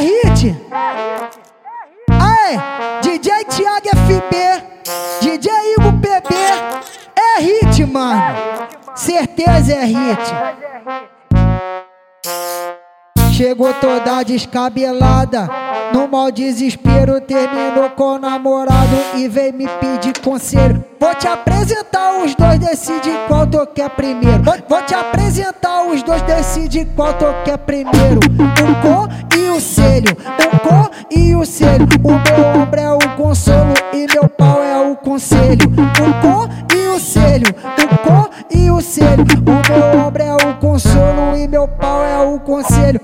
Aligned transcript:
É 0.00 0.02
hit. 0.02 0.56
Aê, 2.08 2.56
DJ 3.02 3.44
Thiago 3.44 3.86
FB, 3.86 4.34
DJ 5.20 5.52
Igor 5.74 5.92
PB. 6.00 6.34
É 7.14 7.40
hit, 7.42 7.84
mano. 7.84 8.22
Certeza 8.94 9.74
é 9.74 9.84
hit. 9.84 10.34
Chegou 13.32 13.74
toda 13.74 14.22
descabelada. 14.22 15.50
No 15.92 16.08
mau 16.08 16.30
desespero, 16.30 17.20
terminou 17.20 17.90
com 17.90 18.14
o 18.14 18.18
namorado 18.18 18.96
e 19.16 19.28
veio 19.28 19.52
me 19.52 19.66
pedir 19.66 20.18
conselho. 20.20 20.82
Vou 20.98 21.14
te 21.14 21.26
apresentar 21.26 22.22
os 22.22 22.34
dois, 22.34 22.58
decide 22.58 23.10
qual 23.26 23.46
tu 23.46 23.66
quer 23.66 23.90
primeiro. 23.90 24.42
Vou, 24.68 24.82
te 24.82 24.94
apresentar 24.94 25.84
os 25.86 26.02
dois, 26.02 26.22
decide 26.22 26.86
qual 26.94 27.12
tu 27.14 27.24
quer 27.44 27.58
primeiro. 27.58 28.20
O 32.02 32.10
meu 32.10 32.62
ombro 32.62 32.80
é 32.80 32.92
o 32.92 32.98
consolo 33.16 33.74
e 33.92 34.06
meu 34.12 34.28
pau 34.28 34.62
é 34.62 34.78
o 34.78 34.96
conselho. 34.96 35.66
O 35.68 36.20
com 36.20 36.76
e 36.76 36.88
o 36.88 36.98
selho, 36.98 37.46
o 37.48 37.98
com 37.98 38.28
e 38.56 38.70
o 38.70 38.80
selho. 38.80 39.24
O 39.24 39.72
meu 39.72 40.06
ombro 40.06 40.22
é 40.22 40.34
o 40.34 40.54
consolo 40.54 41.36
e 41.36 41.48
meu 41.48 41.66
pau 41.68 42.04
é 42.04 42.18
o 42.18 42.38
conselho. 42.40 43.00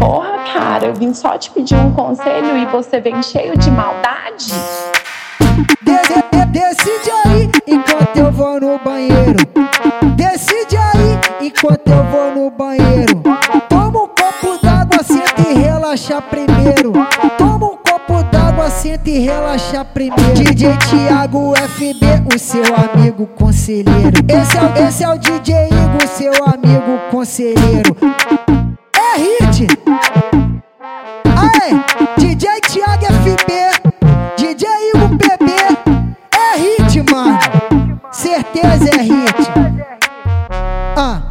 Porra, 0.00 0.38
cara, 0.52 0.86
eu 0.86 0.94
vim 0.94 1.12
só 1.14 1.36
te 1.38 1.50
pedir 1.50 1.76
um 1.76 1.92
conselho 1.92 2.56
e 2.56 2.66
você 2.66 3.00
vem 3.00 3.22
cheio 3.22 3.56
de 3.56 3.70
maldade? 3.70 4.52
De- 5.82 5.92
de- 5.92 6.46
decide 6.46 7.10
aí 7.24 7.50
enquanto 7.66 8.16
eu 8.16 8.32
vou 8.32 8.60
no 8.60 8.78
banheiro. 8.78 9.38
Decide 10.16 10.76
aí 10.76 11.46
enquanto 11.46 11.88
eu 11.88 12.04
vou 12.04 12.34
no 12.34 12.50
banheiro. 12.50 13.22
Senta 15.96 15.96
e 15.96 15.98
relaxa 15.98 16.22
primeiro. 16.22 16.92
Toma 17.36 17.66
um 17.66 17.76
copo 17.76 18.22
d'água, 18.30 18.70
senta 18.70 19.10
e 19.10 19.18
relaxa 19.18 19.84
primeiro. 19.84 20.34
DJ 20.34 20.76
Thiago 20.78 21.52
FB, 21.56 22.34
o 22.34 22.38
seu 22.38 22.62
amigo 22.74 23.26
conselheiro. 23.26 24.12
Esse 24.28 24.58
é, 24.58 24.88
esse 24.88 25.04
é 25.04 25.08
o 25.08 25.18
DJ 25.18 25.66
Igor, 25.66 26.06
seu 26.06 26.32
amigo 26.46 26.98
conselheiro. 27.10 27.96
É 28.94 29.18
hit. 29.18 29.66
Aê, 31.36 31.74
DJ 32.16 32.60
Thiago 32.60 33.04
FB, 33.04 33.52
DJ 34.36 34.68
Igor 34.94 35.08
PB, 35.18 35.52
é 36.32 36.56
hit, 36.56 37.12
mano. 37.12 37.38
Certeza 38.10 38.90
é 38.98 39.02
hit. 39.02 39.50
Ah, 40.96 41.22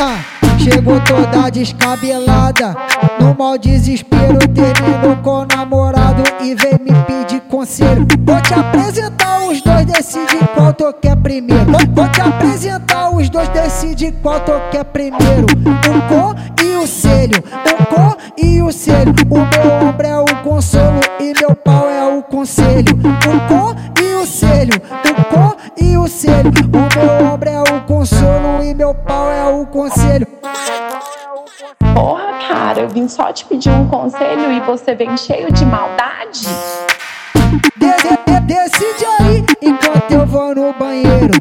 ah, 0.00 0.58
chegou 0.58 1.00
toda 1.04 1.50
descabelada. 1.50 2.91
No 3.22 3.36
mau 3.36 3.56
desespero, 3.56 4.36
terminou 4.52 5.14
com 5.22 5.42
o 5.42 5.46
namorado 5.46 6.24
e 6.42 6.56
veio 6.56 6.80
me 6.80 6.92
pedir 7.06 7.40
conselho. 7.42 8.04
Vou 8.18 8.42
te 8.42 8.52
apresentar 8.52 9.46
os 9.46 9.62
dois, 9.62 9.86
decide 9.86 10.38
qual 10.52 10.72
tu 10.72 10.92
quer 10.94 11.14
primeiro. 11.14 11.66
Vou, 11.66 11.80
vou 11.94 12.08
te 12.08 12.20
apresentar 12.20 13.10
os 13.14 13.30
dois, 13.30 13.48
decide 13.50 14.10
qual 14.20 14.40
tu 14.40 14.50
quer 14.72 14.82
primeiro. 14.86 15.46
O 15.46 16.08
com 16.08 16.64
e 16.64 16.74
o 16.74 16.84
selho, 16.84 17.38
o 17.38 17.86
com 17.86 18.16
e 18.44 18.60
o 18.60 18.72
selho. 18.72 19.14
O 19.30 19.38
meu 19.38 19.88
ombro 19.88 20.04
é 20.04 20.18
o 20.18 20.42
consolo 20.42 21.00
e 21.20 21.32
meu 21.40 21.54
pau 21.54 21.88
é 21.88 22.04
o 22.04 22.24
conselho. 22.24 22.92
O 22.92 23.48
com 23.48 24.02
e 24.02 24.14
o 24.16 24.26
selho, 24.26 24.74
o 24.74 25.24
com 25.26 25.56
e 25.80 25.96
o 25.96 26.08
selho. 26.08 26.50
O 26.50 26.98
meu 26.98 27.32
ombro 27.32 27.48
é 27.48 27.60
o 27.60 27.80
consolo 27.82 28.64
e 28.64 28.74
meu 28.74 28.92
pau 28.92 29.30
é 29.30 29.44
o 29.44 29.64
conselho. 29.66 30.41
Porra, 31.94 32.32
cara, 32.48 32.80
eu 32.80 32.88
vim 32.88 33.06
só 33.08 33.32
te 33.32 33.44
pedir 33.44 33.70
um 33.70 33.86
conselho 33.88 34.50
e 34.52 34.60
você 34.60 34.94
vem 34.94 35.16
cheio 35.16 35.52
de 35.52 35.64
maldade? 35.64 36.46
De- 37.76 37.86
de- 37.86 38.40
de- 38.40 38.40
decide 38.46 39.04
aí 39.20 39.44
enquanto 39.60 40.10
eu 40.10 40.26
vou 40.26 40.54
no 40.54 40.72
banheiro. 40.72 41.32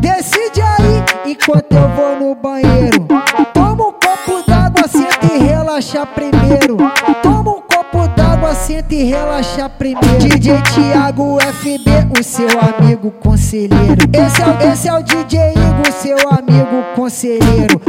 Decide 0.00 0.62
aí 0.62 1.32
enquanto 1.32 1.72
eu 1.72 1.88
vou 1.90 2.16
no 2.20 2.34
banheiro. 2.34 3.06
Toma 3.52 3.88
um 3.88 3.92
copo 3.92 4.42
d'água, 4.46 4.86
senta 4.88 5.34
e 5.34 5.38
relaxa 5.38 6.06
primeiro. 6.06 6.76
Toma 7.22 7.50
um 7.50 7.60
copo 7.62 8.06
d'água, 8.16 8.54
senta 8.54 8.94
e 8.94 9.02
relaxa 9.04 9.68
primeiro. 9.68 10.18
DJ 10.18 10.60
Thiago 10.74 11.38
FB, 11.40 11.90
o 12.18 12.22
seu 12.22 12.48
amigo 12.60 13.10
conselheiro. 13.10 14.02
Esse 14.12 14.42
é, 14.42 14.72
esse 14.72 14.88
é 14.88 14.94
o 14.94 15.02
DJ 15.02 15.52
Igor, 15.52 15.92
seu 15.92 16.16
amigo 16.30 16.82
conselheiro. 16.94 17.80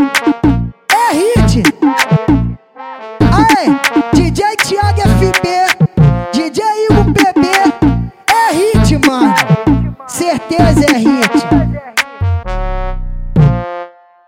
É 0.92 1.16
noite. 1.54 1.64
Ai, 3.32 3.80
DJ 4.14 4.56
Thiago 4.58 5.02
FB, 5.02 5.48
DJ 6.32 6.64
Igor 6.90 7.06
PB, 7.14 7.48
é 8.28 8.54
hit, 8.54 9.08
mano. 9.08 9.34
Certeza 10.08 10.86
é 10.86 10.98
hit. 10.98 11.33